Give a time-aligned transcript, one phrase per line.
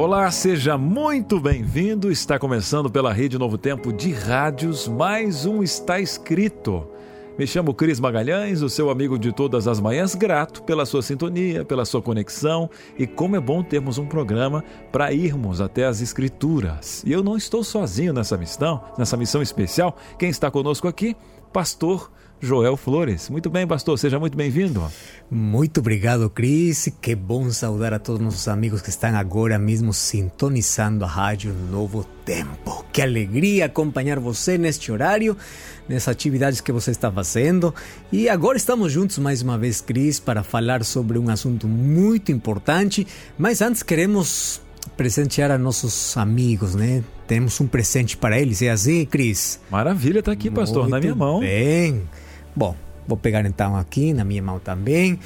[0.00, 2.08] Olá, seja muito bem-vindo.
[2.08, 6.86] Está começando pela Rede Novo Tempo de Rádios, mais um Está Escrito.
[7.36, 11.64] Me chamo Cris Magalhães, o seu amigo de todas as manhãs, grato pela sua sintonia,
[11.64, 14.62] pela sua conexão e como é bom termos um programa
[14.92, 17.02] para irmos até as Escrituras.
[17.04, 19.96] E eu não estou sozinho nessa missão, nessa missão especial.
[20.16, 21.16] Quem está conosco aqui?
[21.52, 22.08] Pastor
[22.40, 23.28] Joel Flores.
[23.28, 24.82] Muito bem, pastor, seja muito bem-vindo.
[25.30, 26.88] Muito obrigado, Cris.
[27.00, 32.04] Que bom saudar a todos nossos amigos que estão agora mesmo sintonizando a Rádio Novo
[32.24, 32.84] Tempo.
[32.92, 35.36] Que alegria acompanhar você neste horário,
[35.88, 37.74] nessas atividades que você está fazendo.
[38.12, 43.06] E agora estamos juntos mais uma vez, Cris, para falar sobre um assunto muito importante.
[43.36, 44.60] Mas antes queremos
[44.96, 47.02] presentear a nossos amigos, né?
[47.26, 48.62] Temos um presente para eles.
[48.62, 49.60] É assim, Cris?
[49.70, 51.40] Maravilha, tá aqui, pastor, Muito na minha mão.
[51.40, 52.02] Bem.
[52.58, 52.74] Bom,
[53.06, 55.16] vou pegar então aqui na minha mão também.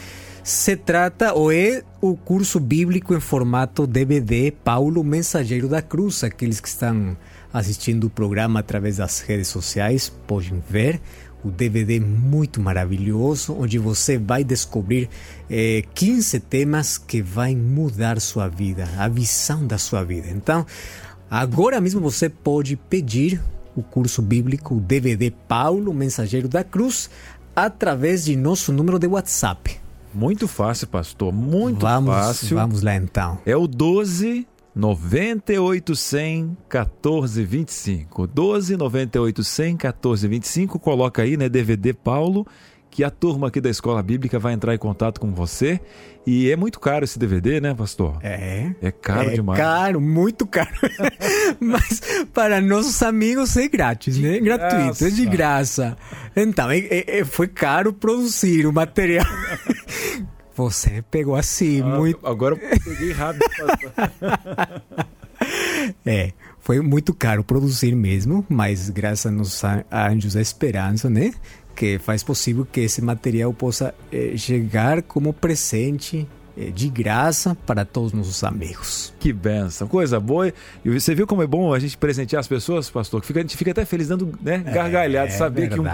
[0.44, 6.22] Se trata ou é o curso bíblico em formato DVD Paulo Mensageiro da Cruz.
[6.22, 7.16] Aqueles que estão
[7.50, 11.00] assistindo o programa através das redes sociais podem ver
[11.42, 15.08] o DVD muito maravilhoso, onde você vai descobrir
[15.48, 20.28] eh, 15 temas que vai mudar sua vida, a visão da sua vida.
[20.28, 20.66] Então,
[21.30, 23.40] agora mesmo você pode pedir
[23.76, 27.10] o curso bíblico DVD Paulo Mensageiro da Cruz
[27.54, 29.80] através de nosso número de WhatsApp.
[30.14, 31.32] Muito fácil, pastor.
[31.32, 32.56] Muito vamos, fácil.
[32.56, 33.38] Vamos lá então.
[33.46, 38.26] É o 12 9800 1425.
[38.26, 40.78] 12 9800 1425.
[40.78, 42.46] Coloca aí, né, DVD Paulo,
[42.92, 45.80] que a turma aqui da Escola Bíblica vai entrar em contato com você.
[46.26, 48.18] E é muito caro esse DVD, né, pastor?
[48.22, 48.70] É.
[48.82, 49.58] É caro é demais.
[49.58, 50.70] caro, muito caro.
[51.58, 52.00] Mas
[52.34, 54.38] para nossos amigos é grátis, né?
[54.38, 55.96] Gratuito, é de graça.
[56.36, 59.24] Então, é, é, é, foi caro produzir o material.
[60.54, 62.24] Você pegou assim, Ah, muito.
[62.26, 63.42] Agora eu peguei rápido.
[66.06, 71.32] É, foi muito caro produzir mesmo, mas graças a- anjos da esperança, né?
[71.82, 77.84] Que faz possível que esse material possa eh, chegar como presente eh, de graça para
[77.84, 79.12] todos nossos amigos.
[79.18, 80.52] Que benção, coisa boa.
[80.84, 83.20] E você viu como é bom a gente presentear as pessoas, pastor?
[83.20, 85.84] Que fica- a gente fica até feliz dando né, gargalhada, de é saber que um,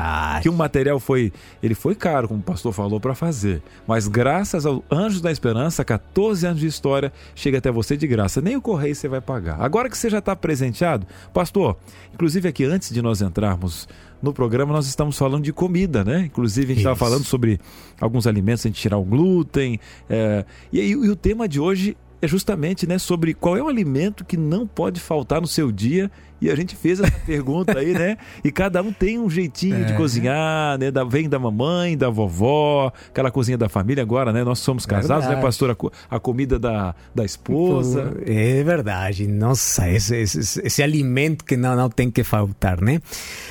[0.43, 1.33] que um material foi.
[1.63, 3.63] Ele foi caro, como o pastor falou, para fazer.
[3.87, 8.43] Mas graças ao Anjos da Esperança, 14 anos de história, chega até você de graça.
[8.43, 9.57] Nem o correio você vai pagar.
[9.59, 11.79] Agora que você já está presenteado, pastor,
[12.13, 13.89] inclusive aqui antes de nós entrarmos
[14.23, 16.25] no programa, nós estamos falando de comida, né?
[16.27, 17.61] Inclusive, a gente estava falando sobre
[18.01, 19.79] alguns alimentos, a gente tirar o glúten.
[20.09, 23.69] é, e, aí, e o tema de hoje é justamente né, sobre qual é o
[23.69, 26.11] alimento que não pode faltar no seu dia.
[26.41, 28.17] E a gente fez essa pergunta aí, né?
[28.45, 29.97] E cada um tem um jeitinho de É.
[29.97, 30.89] cozinhar, né?
[30.89, 34.45] Da, vem da mamãe, da vovó, aquela cozinha da família agora, né?
[34.45, 35.45] Nós somos casados, né, Verdade.
[35.47, 35.77] pastor?
[36.11, 38.15] A, a comida da, da esposa.
[38.25, 43.01] É verdade, nossa, esse, esse, esse alimento que não, não tem que faltar, né?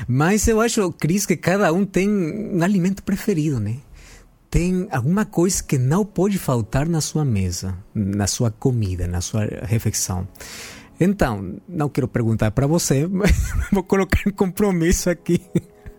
[0.08, 3.76] Mas eu acho, Cris, que cada um tem um alimento preferido, né?
[4.50, 9.46] Tem alguma coisa que não pode faltar na sua mesa, na sua comida, na sua
[9.64, 10.28] refeição.
[11.00, 13.32] Então, não quero perguntar para você, mas
[13.72, 15.42] vou colocar um compromisso aqui.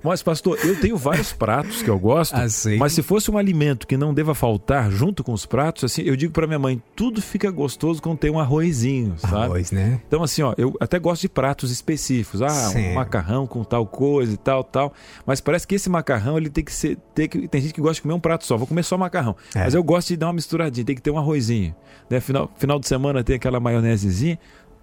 [0.09, 2.77] Mas, pastor, eu tenho vários pratos que eu gosto, Ah, sim?
[2.79, 6.17] mas se fosse um alimento que não deva faltar junto com os pratos, assim, eu
[6.17, 9.35] digo para minha mãe, tudo fica gostoso quando tem um arrozinho, sabe?
[9.45, 10.01] Arroz, né?
[10.09, 12.41] Então, assim, ó, eu até gosto de pratos específicos.
[12.43, 12.91] Ah, Sim.
[12.91, 14.93] um macarrão com tal coisa e tal, tal.
[15.27, 16.97] Mas parece que esse macarrão, ele tem que ser.
[17.15, 19.37] Tem, que, tem gente que gosta de comer um prato só, vou comer só macarrão.
[19.55, 19.65] É.
[19.65, 21.75] Mas eu gosto de dar uma misturadinha, tem que ter um arrozinho.
[22.09, 22.19] Né?
[22.21, 24.39] Final, final de semana tem aquela maionesezinha,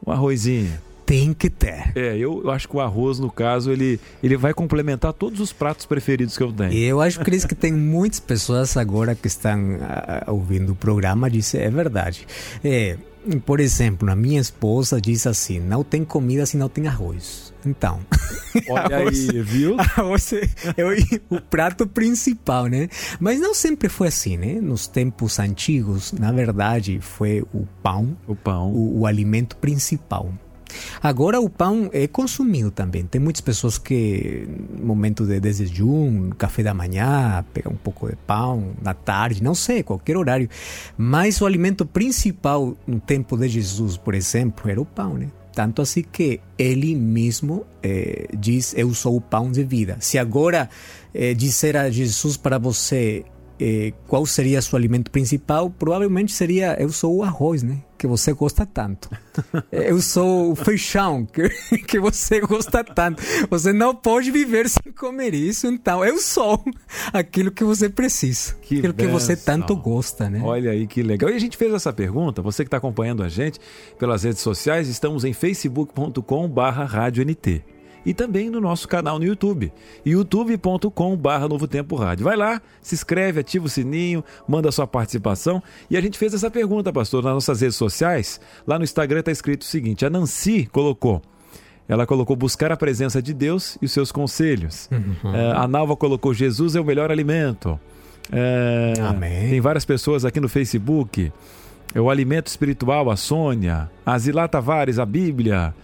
[0.05, 0.71] um arrozinho.
[1.05, 1.91] Tem que ter.
[1.95, 5.53] É, eu, eu acho que o arroz, no caso, ele, ele vai complementar todos os
[5.53, 6.71] pratos preferidos que eu tenho.
[6.73, 11.29] E eu acho, Cris, que tem muitas pessoas agora que estão ah, ouvindo o programa
[11.29, 12.25] dizem, é verdade.
[12.63, 12.97] É,
[13.45, 17.53] por exemplo, a minha esposa diz assim, não tem comida se não tem arroz.
[17.65, 17.99] Então,
[18.69, 19.75] Olha arroz- aí, viu?
[19.79, 20.47] arroz é,
[20.77, 22.87] é o, o prato principal, né?
[23.19, 24.59] Mas não sempre foi assim, né?
[24.61, 28.71] Nos tempos antigos, na verdade, foi o pão O pão.
[28.71, 30.31] o, o alimento principal.
[31.01, 33.05] Agora o pão é consumido também.
[33.05, 38.15] Tem muitas pessoas que, no momento de desjejum, café da manhã, pega um pouco de
[38.15, 40.49] pão, na tarde, não sei, qualquer horário.
[40.97, 45.27] Mas o alimento principal no tempo de Jesus, por exemplo, era o pão, né?
[45.55, 49.95] Tanto assim que ele mesmo eh, diz: Eu sou o pão de vida.
[50.01, 50.69] Se agora
[51.13, 53.23] eh, disser a Jesus para você
[53.59, 57.79] eh, qual seria seu alimento principal, provavelmente seria: Eu sou o arroz, né?
[57.97, 59.09] Que você gosta tanto.
[59.71, 61.47] Eu sou o feijão que,
[61.87, 63.23] que você gosta tanto.
[63.49, 66.61] Você não pode viver sem comer isso, então eu sou
[67.13, 68.53] aquilo que você precisa.
[68.61, 69.59] Que aquilo que você benção.
[69.59, 70.41] tanto gosta, né?
[70.43, 71.29] Olha aí que legal.
[71.29, 73.59] E a gente fez essa pergunta, você que está acompanhando a gente
[73.97, 77.74] pelas redes sociais, estamos em facebook.com barra rádio NT.
[78.05, 79.71] E também no nosso canal no YouTube,
[80.05, 82.23] youtube.com barra Novo Tempo Rádio.
[82.23, 85.61] Vai lá, se inscreve, ativa o sininho, manda sua participação.
[85.89, 88.39] E a gente fez essa pergunta, pastor, nas nossas redes sociais.
[88.67, 91.21] Lá no Instagram está escrito o seguinte, a Nancy colocou...
[91.87, 94.89] Ela colocou buscar a presença de Deus e os seus conselhos.
[95.35, 97.79] É, a Nalva colocou Jesus é o melhor alimento.
[98.31, 99.49] É, Amém.
[99.49, 101.31] Tem várias pessoas aqui no Facebook.
[101.93, 103.89] É o alimento espiritual, a Sônia.
[104.03, 105.75] A Zilá Tavares, a Bíblia.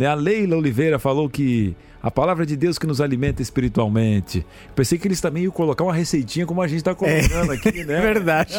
[0.00, 0.06] Né?
[0.06, 4.46] A Leila Oliveira falou que a palavra de Deus que nos alimenta espiritualmente.
[4.74, 7.98] Pensei que eles também iam colocar uma receitinha como a gente está colocando aqui, né?
[7.98, 8.54] É verdade.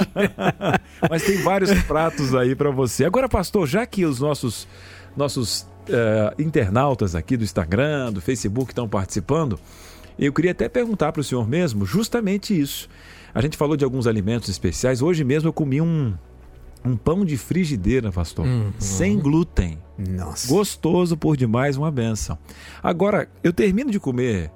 [1.09, 3.05] Mas tem vários pratos aí para você.
[3.05, 4.67] Agora, pastor, já que os nossos
[5.17, 9.59] nossos eh, internautas aqui do Instagram, do Facebook estão participando,
[10.19, 12.87] eu queria até perguntar para o senhor mesmo justamente isso.
[13.33, 15.01] A gente falou de alguns alimentos especiais.
[15.01, 16.13] Hoje mesmo eu comi um,
[16.85, 18.45] um pão de frigideira, pastor,
[18.77, 19.79] sem glúten.
[20.09, 20.47] Nossa.
[20.47, 22.37] Gostoso por demais, uma benção.
[22.81, 24.51] Agora, eu termino de comer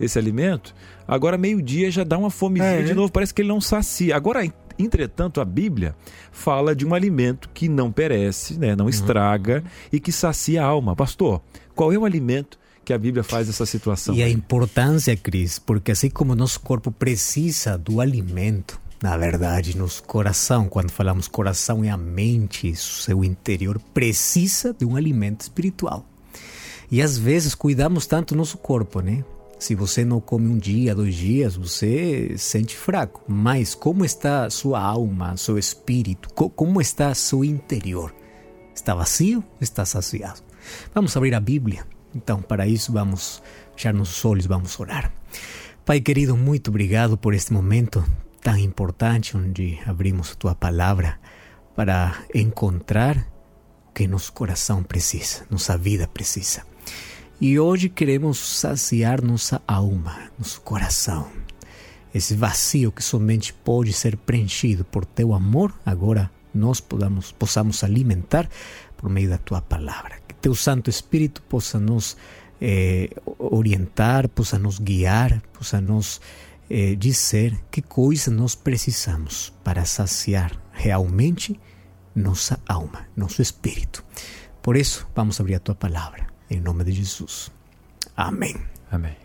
[0.00, 0.74] esse alimento,
[1.06, 4.16] agora meio-dia já dá uma fomezinha É, de novo, parece que ele não sacia.
[4.16, 4.44] Agora,
[4.78, 5.94] entretanto, a Bíblia
[6.32, 8.76] fala de um alimento que não perece, né, Uhum.
[8.76, 9.62] não estraga
[9.92, 10.96] e que sacia a alma.
[10.96, 11.40] Pastor,
[11.74, 14.14] qual é o alimento que a Bíblia faz essa situação?
[14.16, 20.02] E a importância, Cris, porque assim como nosso corpo precisa do alimento, na verdade, nosso
[20.04, 26.06] coração, quando falamos coração é a mente, seu interior, precisa de um alimento espiritual.
[26.90, 29.22] E às vezes cuidamos tanto do nosso corpo, né?
[29.58, 33.20] Se você não come um dia, dois dias, você sente fraco.
[33.28, 36.30] Mas como está sua alma, seu espírito?
[36.32, 38.10] Co- Como está seu interior?
[38.74, 39.44] Está vazio?
[39.60, 40.40] Está saciado?
[40.94, 41.86] Vamos abrir a Bíblia.
[42.14, 43.42] Então, para isso, vamos
[43.76, 45.12] fechar nossos olhos, vamos orar.
[45.84, 48.02] Pai querido, muito obrigado por este momento
[48.44, 51.18] tão importante onde abrimos a tua palavra
[51.74, 53.16] para encontrar
[53.88, 56.62] o que nosso coração precisa, nossa vida precisa.
[57.40, 61.26] E hoje queremos saciar nossa alma, nosso coração.
[62.14, 68.46] Esse vazio que somente pode ser preenchido por teu amor, agora nós podamos, possamos alimentar
[68.94, 70.18] por meio da tua palavra.
[70.28, 72.14] Que teu Santo Espírito possa nos
[72.60, 73.08] eh,
[73.38, 76.20] orientar, possa nos guiar, possa nos
[76.68, 81.58] eh, dizer que coisa nós precisamos para saciar realmente
[82.14, 84.04] nossa alma, nosso espírito.
[84.62, 87.50] Por isso, vamos abrir a tua palavra, em nome de Jesus.
[88.16, 88.56] Amém.
[88.90, 89.16] Amém.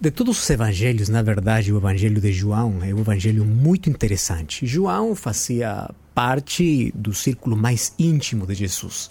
[0.00, 4.66] De todos os evangelhos, na verdade, o evangelho de João é um evangelho muito interessante.
[4.66, 9.10] João fazia parte do círculo mais íntimo de Jesus.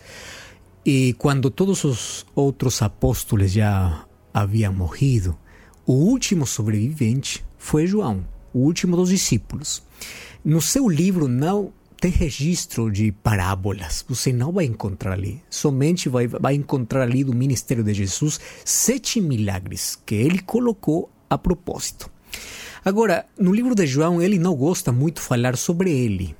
[0.85, 5.37] E quando todos os outros apóstolos já haviam morrido,
[5.85, 9.83] o último sobrevivente foi João, o último dos discípulos.
[10.43, 15.41] No seu livro não tem registro de parábolas, você não vai encontrar ali.
[15.49, 21.37] Somente vai, vai encontrar ali do ministério de Jesus sete milagres que ele colocou a
[21.37, 22.09] propósito.
[22.83, 26.35] Agora, no livro de João, ele não gosta muito falar sobre ele.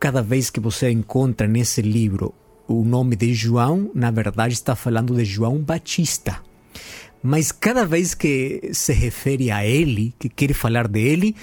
[0.00, 2.34] Cada vez que você encontra nesse livro
[2.66, 6.40] o nome de João, na verdade está falando de João Batista.
[7.22, 11.36] Mas cada vez que se refere a ele, que quer falar dele,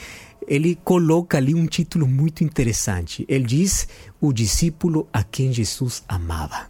[0.48, 3.26] ele coloca ali um título muito interessante.
[3.30, 3.88] Ele diz:
[4.20, 6.70] O discípulo a quem Jesus amava.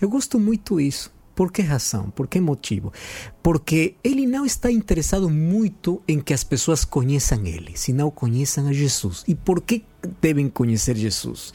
[0.00, 1.14] Eu gosto muito disso.
[1.34, 2.10] Por que razão?
[2.10, 2.90] Por que motivo?
[3.42, 8.72] Porque ele não está interessado muito em que as pessoas conheçam ele, senão conheçam a
[8.72, 9.22] Jesus.
[9.28, 9.84] E por que
[10.20, 11.52] devem conhecer Jesus?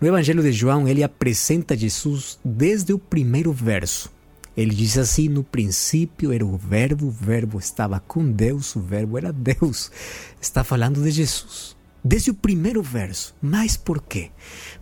[0.00, 4.10] No Evangelho de João, ele apresenta Jesus desde o primeiro verso.
[4.58, 9.16] Ele diz assim: no princípio era o Verbo, o Verbo estava com Deus, o Verbo
[9.16, 9.88] era Deus.
[10.40, 11.76] Está falando de Jesus.
[12.02, 13.36] Desde o primeiro verso.
[13.40, 14.32] Mas por quê?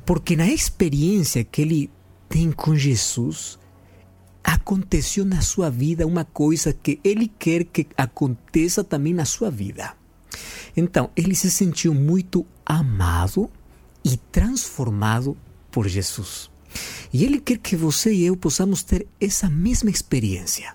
[0.06, 1.90] Porque na experiência que ele
[2.26, 3.58] tem com Jesus,
[4.42, 9.94] aconteceu na sua vida uma coisa que ele quer que aconteça também na sua vida.
[10.74, 13.50] Então, ele se sentiu muito amado
[14.02, 15.36] e transformado
[15.70, 16.50] por Jesus.
[17.12, 20.74] E Ele quer que você e eu possamos ter essa mesma experiência,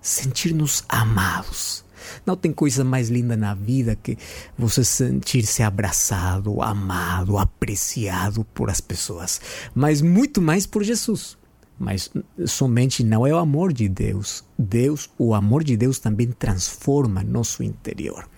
[0.00, 1.84] sentir-nos amados.
[2.26, 4.18] Não tem coisa mais linda na vida que
[4.58, 9.40] você sentir-se abraçado, amado, apreciado por as pessoas,
[9.74, 11.38] mas muito mais por Jesus.
[11.78, 12.10] Mas
[12.46, 14.44] somente não é o amor de Deus.
[14.56, 18.28] Deus, o amor de Deus também transforma nosso interior.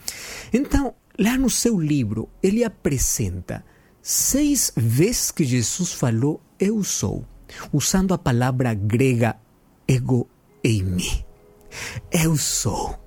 [0.52, 3.62] Então, lá no seu livro, ele apresenta
[4.00, 7.24] seis vezes que Jesus falou eu sou,
[7.72, 9.36] usando a palavra grega
[9.86, 10.28] ego
[10.62, 11.24] eimi.
[12.10, 12.98] Eu sou.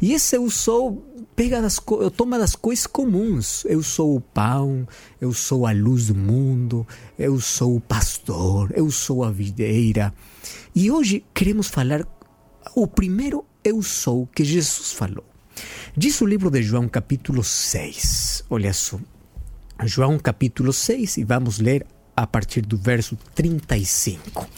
[0.00, 1.04] E esse eu sou
[1.36, 1.78] pega das,
[2.16, 3.64] toma das coisas comuns.
[3.66, 4.88] Eu sou o pão,
[5.20, 6.86] eu sou a luz do mundo,
[7.18, 10.12] eu sou o pastor, eu sou a videira.
[10.74, 12.06] E hoje queremos falar
[12.74, 15.24] o primeiro eu sou que Jesus falou.
[15.96, 18.44] Diz o livro de João, capítulo 6.
[18.48, 18.98] Olha só.
[19.84, 21.86] João, capítulo 6, e vamos ler
[22.16, 24.48] a partir do verso 35.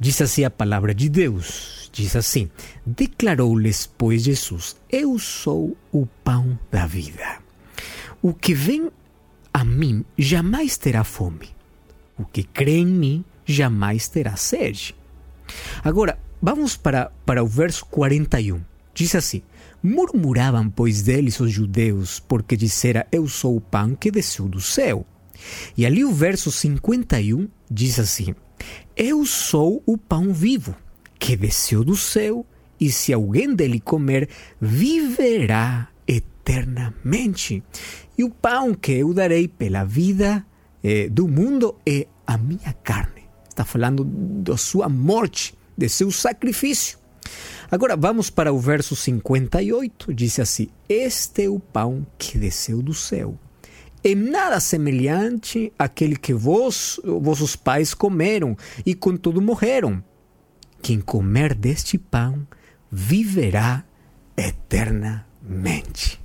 [0.00, 2.50] Diz assim a palavra de Deus: diz assim:
[2.84, 7.38] Declarou-lhes, pois, Jesus: Eu sou o pão da vida.
[8.20, 8.90] O que vem
[9.52, 11.50] a mim jamais terá fome.
[12.18, 14.94] O que crê em mim jamais terá sede.
[15.82, 18.60] Agora, vamos para, para o verso 41.
[18.92, 19.42] Diz assim:
[19.82, 25.06] Murmuravam, pois, deles os judeus, porque dissera: Eu sou o pão que desceu do céu.
[25.76, 28.34] E ali o verso 51 diz assim:
[28.96, 30.74] Eu sou o pão vivo,
[31.18, 32.46] que desceu do céu,
[32.80, 34.28] e se alguém dele comer,
[34.60, 37.62] viverá eternamente.
[38.16, 40.44] E o pão que eu darei pela vida
[40.82, 43.24] eh, do mundo é a minha carne.
[43.48, 46.98] Está falando da sua morte, de seu sacrifício.
[47.70, 52.92] Agora vamos para o verso 58, diz assim: Este é o pão que desceu do
[52.92, 53.38] céu.
[54.06, 60.04] É nada semelhante àquele que vos, vossos pais comeram e contudo morreram.
[60.82, 62.46] Quem comer deste pão
[62.92, 63.82] viverá
[64.36, 66.20] eternamente.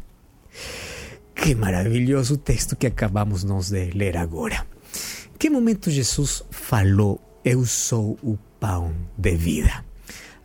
[1.33, 4.67] Que maravilhoso texto que acabamos nós de ler agora.
[5.38, 9.86] Que momento Jesus falou: Eu sou o pão de vida?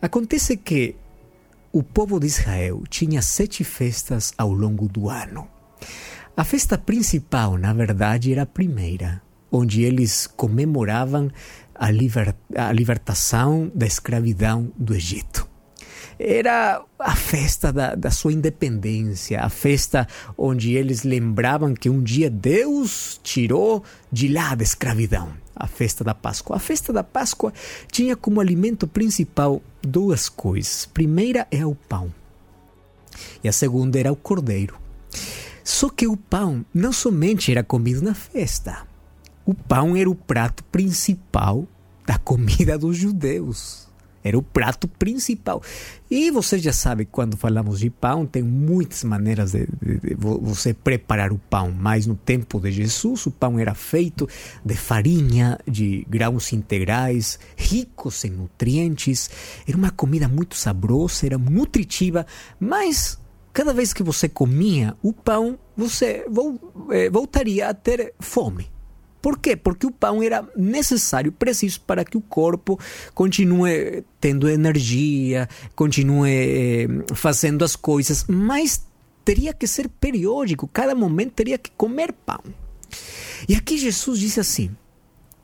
[0.01, 0.95] Acontece que
[1.73, 5.49] o povo de Israel tinha sete festas ao longo do ano.
[6.37, 9.23] A festa principal, na verdade, era a primeira,
[9.53, 11.31] onde eles comemoravam
[11.73, 15.49] a, liber a libertação da escravidão do Egito.
[16.19, 22.29] Era a festa da, da sua independência, a festa onde eles lembravam que um dia
[22.29, 26.57] Deus tirou de lá da escravidão a festa da Páscoa.
[26.57, 27.53] A festa da Páscoa
[27.93, 30.85] tinha como alimento principal duas coisas.
[30.85, 32.13] Primeira é o pão
[33.43, 34.84] e a segunda era o cordeiro.
[35.65, 38.87] Só que o pão não somente era comido na festa.
[39.47, 41.67] O pão era o prato principal
[42.07, 43.89] da comida dos judeus.
[44.23, 45.63] Era o prato principal.
[46.11, 50.73] E você já sabe, quando falamos de pão, tem muitas maneiras de, de, de, você
[50.73, 51.71] preparar o pão.
[51.71, 54.27] Mas no tempo de Jesus, o pão era feito
[54.65, 59.29] de farinha, de grãos integrais, ricos em nutrientes.
[59.69, 62.27] Era uma comida muito saborosa, era nutritiva,
[62.59, 63.19] mas
[63.55, 66.27] cada vez que você comia o pão, você
[66.91, 68.69] eh, voltaria a ter fome.
[69.23, 69.57] Por quê?
[69.57, 72.79] Porque o pão era necessário, preciso para que o corpo
[73.15, 78.85] continue tendo energia, continue eh, fazendo as coisas, mas
[79.25, 82.43] teria que ser periódico, cada momento teria que comer pão.
[83.49, 84.77] E aqui Jesus disse assim: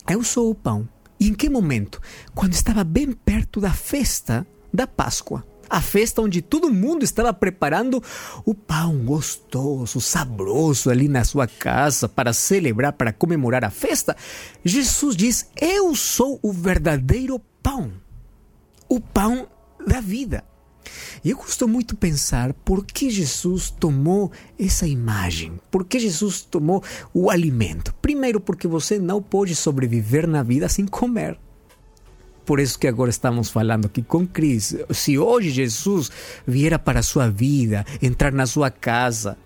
[0.08, 0.86] Eu sou o pão.
[1.18, 2.00] E em que momento?
[2.34, 8.02] Quando estava bem perto da festa da Páscoa a festa onde todo mundo estava preparando
[8.44, 14.16] o pão gostoso, saboroso ali na sua casa para celebrar, para comemorar a festa,
[14.64, 17.92] Jesus diz: Eu sou o verdadeiro pão,
[18.88, 19.46] o pão
[19.86, 20.44] da vida.
[21.22, 26.82] E eu gosto muito pensar por que Jesus tomou essa imagem, por que Jesus tomou
[27.14, 27.94] o alimento.
[28.02, 31.38] Primeiro, porque você não pode sobreviver na vida sem comer
[32.50, 34.74] por isso que agora estamos falando aqui com Cris.
[34.90, 36.10] Se hoje Jesus
[36.44, 39.38] viera para a sua vida, entrar na sua casa,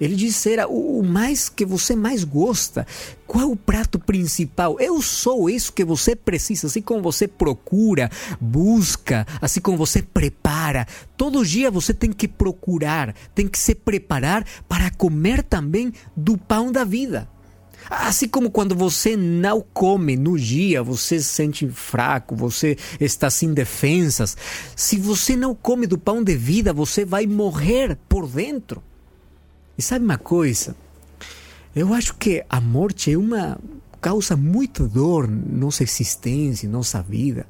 [0.00, 2.84] ele dissera o mais que você mais gosta.
[3.28, 4.76] Qual o prato principal?
[4.80, 8.10] Eu sou isso que você precisa, assim como você procura,
[8.40, 10.84] busca, assim como você prepara.
[11.16, 16.72] Todo dia você tem que procurar, tem que se preparar para comer também do pão
[16.72, 17.28] da vida.
[17.90, 23.54] Assim como quando você não come no dia, você se sente fraco, você está sem
[23.54, 24.36] defensas.
[24.76, 28.82] Se você não come do pão de vida, você vai morrer por dentro.
[29.76, 30.76] E sabe uma coisa?
[31.74, 33.58] Eu acho que a morte é uma
[34.00, 37.46] causa muita dor nossa existência, nossa vida.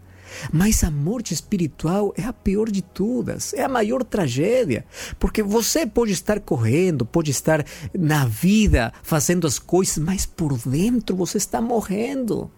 [0.52, 4.84] Mas a morte espiritual é a pior de todas, é a maior tragédia.
[5.18, 7.64] Porque você pode estar correndo, pode estar
[7.96, 12.50] na vida fazendo as coisas, mas por dentro você está morrendo.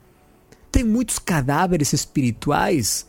[0.71, 3.07] Tem muitos cadáveres espirituais.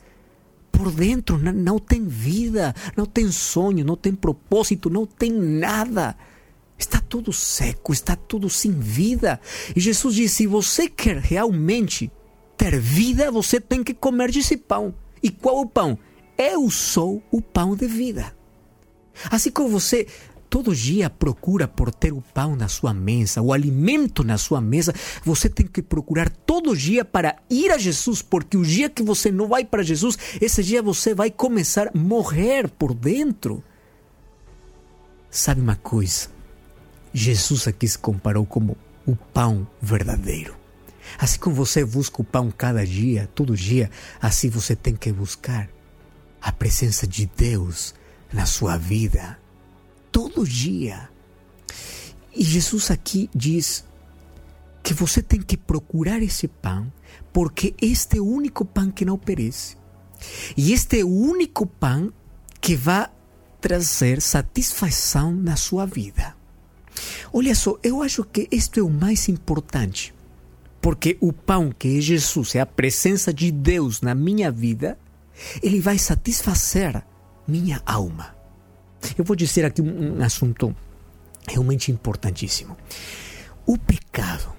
[0.72, 6.16] Por dentro não tem vida, não tem sonho, não tem propósito, não tem nada.
[6.78, 9.40] Está tudo seco, está tudo sem vida.
[9.76, 12.12] E Jesus disse: se você quer realmente
[12.62, 14.94] ter vida, você tem que comer desse pão.
[15.24, 15.98] E qual o pão?
[16.38, 18.36] Eu sou o pão de vida.
[19.32, 20.06] Assim como você
[20.48, 24.94] todo dia procura por ter o pão na sua mesa, o alimento na sua mesa,
[25.26, 29.32] você tem que procurar todo dia para ir a Jesus, porque o dia que você
[29.32, 33.64] não vai para Jesus, esse dia você vai começar a morrer por dentro.
[35.32, 36.30] Sabe uma coisa?
[37.12, 38.78] Jesus aqui se comparou como
[39.08, 40.61] o pão verdadeiro.
[41.18, 43.90] Assim como você busca o pão cada dia, todo dia,
[44.22, 45.70] assim você tem que buscar
[46.42, 47.94] a presença de Deus
[48.34, 49.38] na sua vida,
[50.12, 51.10] todo dia.
[52.34, 53.84] E Jesus aqui diz
[54.82, 56.92] que você tem que procurar esse pão,
[57.32, 59.78] porque este é o único pão que não perece.
[60.56, 62.12] E este é o único pão
[62.60, 63.10] que vai
[63.60, 66.36] trazer satisfação na sua vida.
[67.32, 70.14] Olha só, eu acho que isto é o mais importante.
[70.82, 74.98] Porque o pão que é Jesus, é a presença de Deus na minha vida,
[75.62, 77.04] ele vai satisfazer
[77.48, 78.36] minha alma.
[79.18, 80.76] Eu vou dizer aqui um, assunto
[81.48, 82.76] realmente importantíssimo.
[83.66, 84.52] O pecado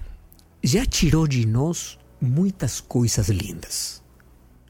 [0.63, 4.01] já tirou de nós muitas coisas lindas.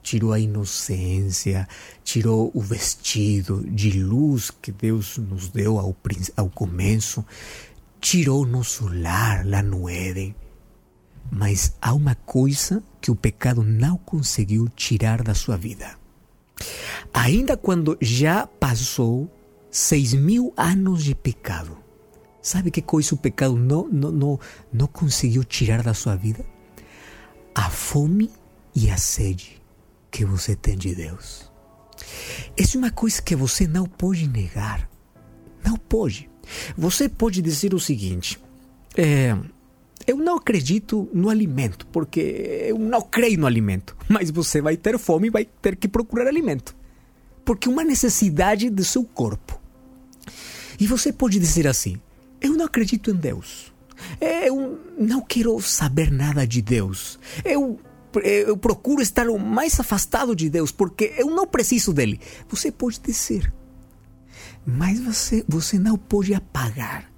[0.01, 1.67] Tirou a inocência,
[2.03, 5.95] tirou o vestido de luz que Deus nos deu ao,
[6.35, 7.25] ao começo,
[8.01, 10.35] tirou nosso lar lá no Éden,
[11.35, 15.97] mas há uma coisa que o pecado não conseguiu tirar da sua vida.
[17.11, 19.27] Ainda quando já passou
[19.71, 21.75] seis mil anos de pecado,
[22.39, 24.39] sabe que coisa o pecado não, não, não,
[24.71, 26.45] não conseguiu tirar da sua vida?
[27.55, 28.29] A fome
[28.75, 29.59] e a sede
[30.11, 31.51] que você tem de Deus.
[32.55, 34.87] Essa é uma coisa que você não pode negar.
[35.65, 36.29] Não pode.
[36.77, 38.39] Você pode dizer o seguinte:
[38.95, 39.35] é,
[40.05, 43.95] eu não acredito no alimento, porque eu não creio no alimento.
[44.07, 46.75] Mas você vai ter fome e vai ter que procurar alimento.
[47.45, 49.59] Porque é uma necessidade do seu corpo.
[50.79, 51.99] E você pode dizer assim:
[52.41, 53.73] eu não acredito em Deus.
[54.19, 57.17] Eu não quero saber nada de Deus.
[57.45, 57.79] Eu,
[58.21, 62.19] eu procuro estar o mais afastado de Deus porque eu não preciso dele.
[62.49, 63.53] Você pode dizer.
[64.65, 67.12] Mas você, você não pode apagar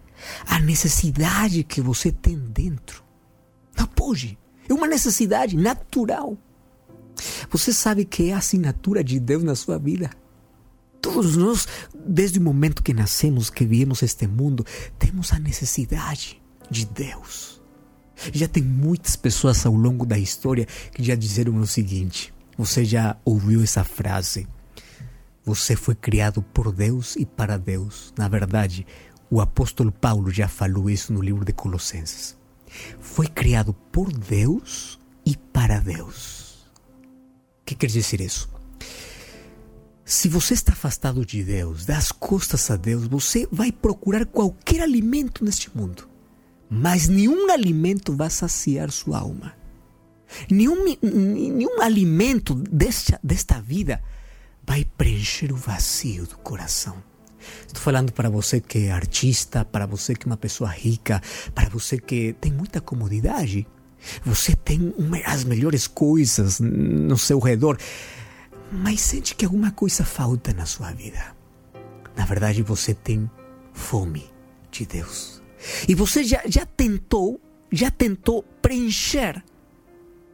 [0.46, 3.06] a necessidade que você tem dentro.
[4.06, 4.38] Pode.
[4.70, 6.38] É uma necessidade natural.
[7.50, 10.12] Você sabe que é a assinatura de Deus na sua vida.
[11.02, 11.68] Todos nós,
[12.06, 14.64] desde o momento que nascemos, que viemos este mundo,
[15.00, 17.60] temos a necessidade de Deus.
[18.32, 23.18] Já tem muitas pessoas ao longo da história que já disseram o seguinte: você já
[23.26, 24.48] ouviu essa frase?
[25.44, 28.14] Você foi criado por Deus e para Deus.
[28.16, 28.86] Na verdade,
[29.30, 32.38] o apóstolo Paulo já falou isso no livro de Colossenses.
[33.00, 36.66] Foi criado por Deus e para Deus.
[37.62, 38.50] O que quer dizer isso?
[40.04, 45.44] Se você está afastado de Deus, das costas a Deus, você vai procurar qualquer alimento
[45.44, 46.08] neste mundo,
[46.70, 49.56] mas nenhum alimento vai saciar sua alma.
[50.50, 54.02] Nenhum, nenhum alimento desta, desta vida
[54.64, 57.02] vai preencher o vazio do coração.
[57.66, 61.22] Estou falando para você que é artista, para você que é uma pessoa rica,
[61.54, 63.68] para você que tem muita comodidade.
[64.24, 64.94] Você tem
[65.26, 67.78] as melhores coisas no seu redor,
[68.72, 71.36] mas sente que alguma coisa falta na sua vida.
[72.16, 73.30] Na verdade, você tem
[73.74, 74.24] fome
[74.72, 75.42] de Deus.
[75.88, 79.44] E você já, já tentou, já tentou preencher,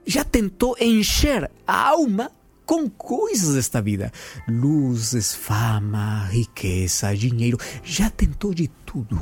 [0.06, 2.32] já tentou encher a alma
[2.72, 4.14] com coisas desta vida:
[4.48, 7.58] luzes, fama, riqueza, dinheiro.
[7.84, 9.22] Já tentou de tudo.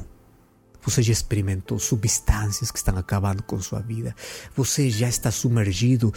[0.83, 4.15] Você já experimentou substâncias que estão acabando com sua vida.
[4.55, 6.13] Você já está submergido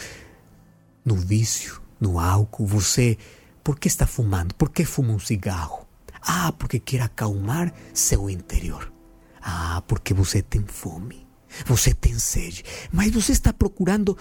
[1.03, 2.66] no vício, no álcool.
[2.66, 3.16] Você,
[3.64, 4.55] por que está fumando?
[4.55, 5.88] Por que fuma um cigarro?
[6.21, 8.92] Ah, porque quer acalmar seu interior.
[9.40, 11.27] Ah, porque você tem fome.
[11.64, 12.62] Você tem sede.
[12.92, 14.18] Mas você está procurando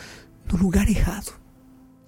[0.50, 1.41] no lugar errado.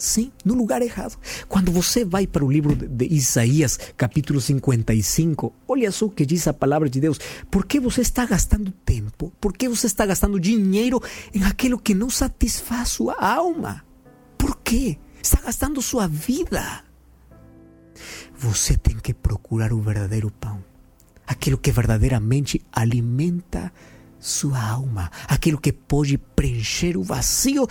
[0.04, 1.18] Sim, no lugar errado.
[1.48, 6.46] Quando você vai para o livro de Isaías, capítulo 55, olha só o que diz
[6.46, 7.18] a palavra de Deus.
[7.50, 9.32] Por que você está gastando tempo?
[9.40, 11.02] Por que você está gastando dinheiro
[11.34, 13.86] em aquilo que não satisfaz sua alma?
[14.38, 14.98] Por quê?
[15.24, 16.84] Está gastando sua vida.
[18.38, 20.62] Você tem que procurar o verdadeiro pão.
[21.26, 23.72] Aquilo que verdadeiramente alimenta
[24.20, 25.10] sua alma.
[25.30, 27.66] Aquilo que pode preencher o vazio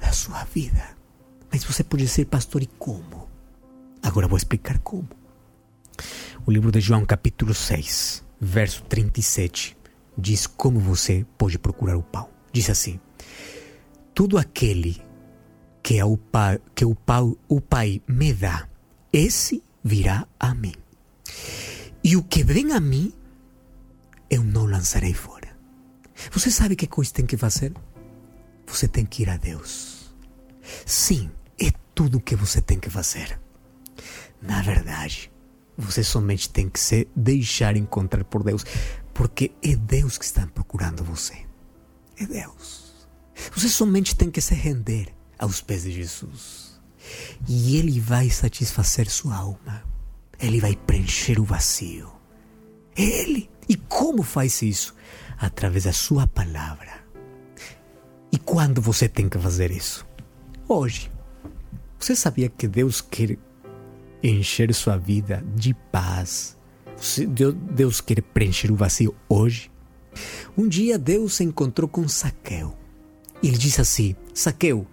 [0.00, 0.95] da sua vida.
[1.50, 3.28] Mas você pode ser pastor e como?
[4.02, 5.08] Agora vou explicar como.
[6.46, 9.76] O livro de João, capítulo 6, verso 37,
[10.16, 12.28] diz como você pode procurar o pão.
[12.52, 13.00] Diz assim:
[14.14, 15.00] Tudo aquele
[15.82, 18.68] que, é o, pai, que o, pai, o Pai me dá,
[19.12, 20.74] esse virá a mim.
[22.02, 23.12] E o que vem a mim,
[24.28, 25.56] eu não lançarei fora.
[26.32, 27.72] Você sabe que coisa tem que fazer?
[28.66, 29.95] Você tem que ir a Deus.
[30.84, 33.38] Sim, é tudo o que você tem que fazer.
[34.40, 35.30] Na verdade,
[35.76, 38.64] você somente tem que se deixar encontrar por Deus,
[39.12, 41.46] porque é Deus que está procurando você.
[42.18, 43.06] É Deus.
[43.54, 46.80] Você somente tem que se render aos pés de Jesus.
[47.46, 49.84] E Ele vai satisfazer sua alma.
[50.38, 52.10] Ele vai preencher o vazio.
[52.96, 53.50] É Ele.
[53.68, 54.94] E como faz isso?
[55.38, 57.04] Através da Sua palavra.
[58.32, 60.06] E quando você tem que fazer isso?
[60.68, 61.10] Hoje.
[61.98, 63.38] Você sabia que Deus quer
[64.22, 66.56] encher sua vida de paz?
[67.70, 69.70] Deus quer preencher o vazio hoje?
[70.56, 72.76] Um dia Deus se encontrou com Saqueu.
[73.42, 74.86] E ele disse assim: Saqueu,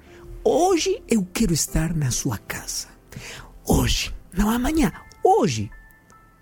[0.46, 2.90] Hoje eu quero estar na sua casa.
[3.66, 4.92] Hoje, não amanhã,
[5.24, 5.72] hoje.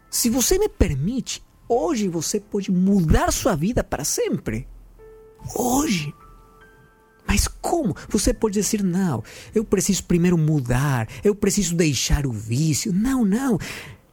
[0.10, 4.68] Se você me permite, hoje você pode mudar sua vida para sempre.
[5.56, 6.12] Hoje.
[7.32, 7.96] Mas como?
[8.10, 9.24] Você pode dizer, não,
[9.56, 12.92] eu preciso primeiro mudar, eu preciso deixar o vício.
[12.92, 13.58] Não, não.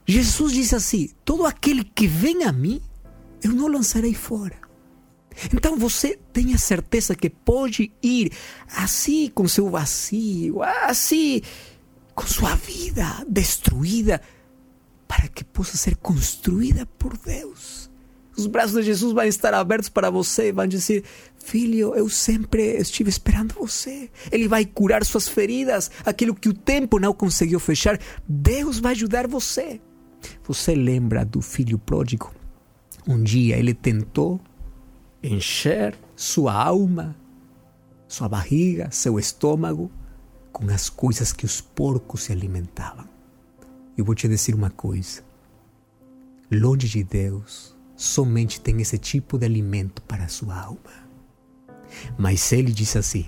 [0.07, 2.81] Jesus disse assim: todo aquele que vem a mim,
[3.43, 4.55] eu não lançarei fora.
[5.53, 8.31] Então você tenha certeza que pode ir
[8.73, 11.41] assim com seu vazio, assim
[12.15, 14.21] com sua vida destruída,
[15.05, 17.89] para que possa ser construída por Deus.
[18.37, 21.03] Os braços de Jesus vão estar abertos para você e vão dizer:
[21.43, 24.09] Filho, eu sempre estive esperando você.
[24.31, 27.99] Ele vai curar suas feridas, aquilo que o tempo não conseguiu fechar.
[28.27, 29.81] Deus vai ajudar você.
[30.43, 32.31] Você lembra do filho pródigo?
[33.07, 34.39] Um dia ele tentou
[35.23, 37.15] encher sua alma,
[38.07, 39.89] sua barriga, seu estômago
[40.51, 43.05] com as coisas que os porcos se alimentavam.
[43.97, 45.23] Eu vou te dizer uma coisa:
[46.51, 51.08] longe de Deus, somente tem esse tipo de alimento para a sua alma.
[52.17, 53.25] Mas ele disse assim: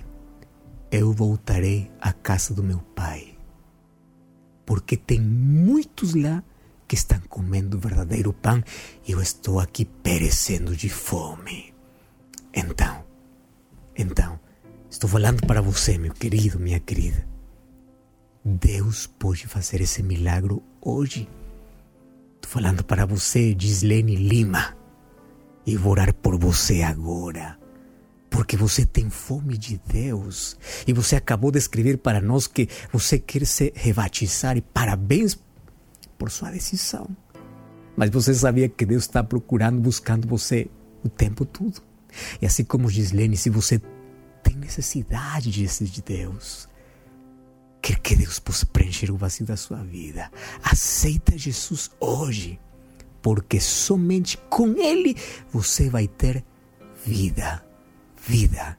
[0.90, 3.36] Eu voltarei à casa do meu pai,
[4.64, 6.42] porque tem muitos lá
[6.86, 8.62] que estão comendo verdadeiro pão
[9.08, 11.72] e eu estou aqui perecendo de fome.
[12.52, 13.02] Então,
[13.96, 14.38] então,
[14.90, 17.26] estou falando para você, meu querido, minha querida.
[18.44, 21.28] Deus pode fazer esse milagre hoje.
[22.34, 24.76] Estou falando para você, Gislene Lima.
[25.64, 27.61] E vou orar por você agora.
[28.32, 30.56] Porque você tem fome de Deus.
[30.86, 34.56] E você acabou de escrever para nós que você quer se rebatizar.
[34.56, 35.38] E parabéns
[36.18, 37.06] por sua decisão.
[37.96, 40.68] Mas você sabia que Deus está procurando, buscando você
[41.04, 41.82] o tempo todo.
[42.40, 43.80] E assim como Gislene, se você
[44.42, 46.68] tem necessidade de, de Deus,
[47.80, 50.30] quer que Deus possa preencher o vazio da sua vida,
[50.62, 52.58] aceita Jesus hoje,
[53.20, 55.16] porque somente com Ele
[55.52, 56.44] você vai ter
[57.04, 57.64] vida,
[58.26, 58.78] vida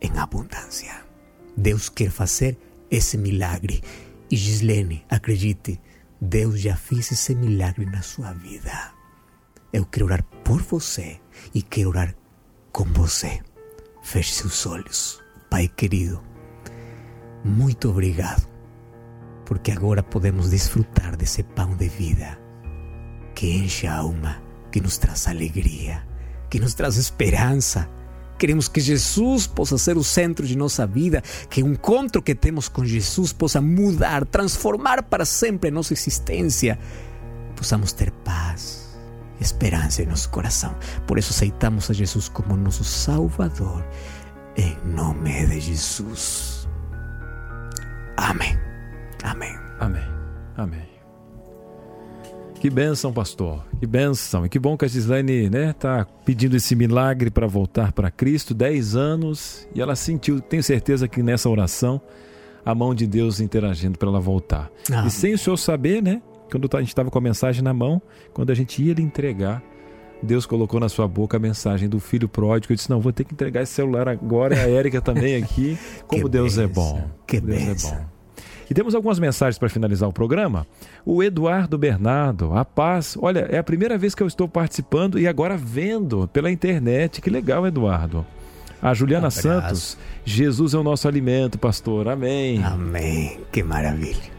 [0.00, 1.04] em abundância.
[1.56, 2.58] Deus quer fazer
[2.90, 3.82] esse milagre.
[4.30, 5.80] E Gislene, acredite,
[6.20, 8.92] Deus já fez esse milagre na sua vida.
[9.72, 11.20] Eu quero orar por você
[11.54, 12.14] e quero orar
[12.72, 13.40] com você.
[14.02, 15.22] Feche seus olhos.
[15.50, 16.22] Pai querido,
[17.44, 18.48] muito obrigado,
[19.44, 22.38] porque agora podemos desfrutar desse pão de vida
[23.34, 26.04] que enche a alma, que nos traz alegria,
[26.50, 27.88] que nos traz esperança.
[28.38, 32.68] Queremos que Jesus possa ser o centro de nossa vida, que o encontro que temos
[32.68, 36.78] com Jesus possa mudar, transformar para sempre a nossa existência.
[37.56, 38.86] Possamos ter paz
[39.40, 40.74] esperança em nosso coração.
[41.06, 43.84] Por isso aceitamos a Jesus como nosso Salvador.
[44.56, 46.66] Em nome de Jesus.
[48.16, 48.58] Amém.
[49.22, 49.54] Amém.
[49.78, 50.04] Amém.
[50.56, 50.95] Amém.
[52.60, 53.64] Que bênção, pastor.
[53.78, 54.44] Que bênção.
[54.44, 58.54] E que bom que a Gislaine né, tá pedindo esse milagre para voltar para Cristo.
[58.54, 59.68] Dez anos.
[59.74, 62.00] E ela sentiu, tenho certeza que nessa oração
[62.64, 64.70] a mão de Deus interagindo para ela voltar.
[64.90, 65.04] Ah.
[65.06, 66.20] E sem o senhor saber, né?
[66.50, 68.00] Quando a gente estava com a mensagem na mão,
[68.32, 69.62] quando a gente ia lhe entregar,
[70.22, 72.72] Deus colocou na sua boca a mensagem do filho pródigo.
[72.72, 75.78] Eu disse: Não, vou ter que entregar esse celular agora e a Érica também aqui.
[76.08, 77.08] Como Que Deus é bom.
[77.26, 77.92] que Deus bênção.
[77.92, 78.15] é bom.
[78.68, 80.66] E temos algumas mensagens para finalizar o programa.
[81.04, 83.16] O Eduardo Bernardo, a paz.
[83.20, 87.20] Olha, é a primeira vez que eu estou participando e agora vendo pela internet.
[87.20, 88.26] Que legal, Eduardo.
[88.82, 89.42] A Juliana Abraço.
[89.42, 92.08] Santos, Jesus é o nosso alimento, pastor.
[92.08, 92.62] Amém.
[92.62, 93.38] Amém.
[93.50, 94.36] Que maravilha.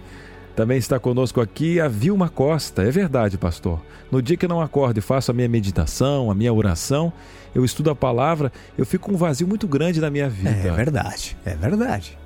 [0.56, 2.84] Também está conosco aqui a Vilma Costa.
[2.84, 3.80] É verdade, pastor.
[4.12, 7.14] No dia que eu não acordo e faço a minha meditação, a minha oração,
[7.54, 10.50] eu estudo a palavra, eu fico com um vazio muito grande na minha vida.
[10.50, 11.38] É verdade.
[11.46, 12.18] É verdade.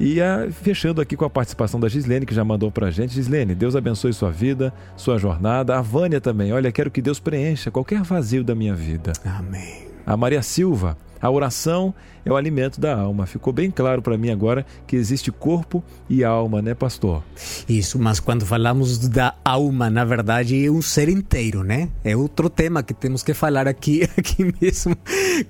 [0.00, 3.14] E ah, fechando aqui com a participação da Gislene, que já mandou pra gente.
[3.14, 5.76] Gislene, Deus abençoe sua vida, sua jornada.
[5.76, 6.52] A Vânia também.
[6.52, 9.12] Olha, quero que Deus preencha qualquer vazio da minha vida.
[9.24, 9.88] Amém.
[10.06, 13.24] A Maria Silva, a oração é o alimento da alma.
[13.26, 17.22] Ficou bem claro para mim agora que existe corpo e alma, né, pastor?
[17.68, 21.88] Isso, mas quando falamos da alma, na verdade é um ser inteiro, né?
[22.04, 24.94] É outro tema que temos que falar aqui, aqui mesmo.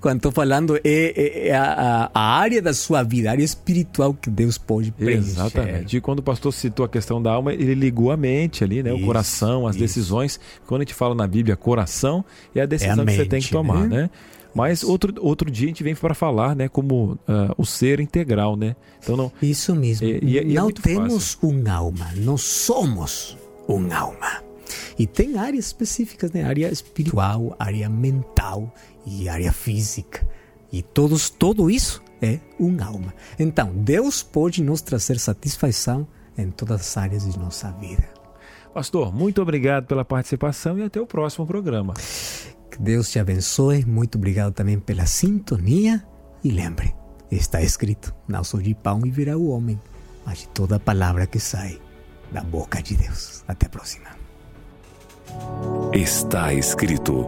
[0.00, 3.42] Quando estou falando, é, é- é a, a- a área da sua vida, a área
[3.44, 5.18] espiritual que Deus pode preencher.
[5.30, 5.96] Exatamente.
[5.96, 8.92] E quando o pastor citou a questão da alma, ele ligou a mente ali, né?
[8.92, 9.84] o Isso, coração, as isso.
[9.84, 10.38] decisões.
[10.66, 13.50] Quando a gente fala na Bíblia coração, é a decisão que você mente, tem que
[13.50, 14.02] tomar, né?
[14.02, 14.10] né?
[14.54, 18.56] Mas outro, outro dia a gente vem para falar, né, como ah, o ser integral,
[18.56, 18.74] né?
[19.02, 20.06] Então não, Isso mesmo.
[20.06, 23.36] E- e é- e é não muito temos um alma, nós somos
[23.68, 24.42] um alma.
[24.98, 26.42] E tem áreas específicas, né?
[26.44, 28.72] Área espiritual, área mental
[29.06, 30.26] e área física.
[30.72, 33.14] E todos, tudo isso é um alma.
[33.38, 36.06] Então, Deus pode nos trazer satisfação
[36.36, 38.04] em todas as áreas de nossa vida.
[38.74, 41.94] Pastor, muito obrigado pela participação e até o próximo programa.
[42.78, 43.84] Que Deus te abençoe.
[43.84, 46.04] Muito obrigado também pela sintonia.
[46.44, 46.94] E lembre,
[47.30, 49.80] está escrito: não só de pão viverá o homem,
[50.24, 51.80] mas de toda palavra que sai
[52.32, 53.42] da boca de Deus.
[53.48, 54.08] Até a próxima.
[55.92, 57.26] Está escrito: